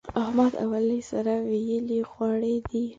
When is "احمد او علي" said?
0.21-0.99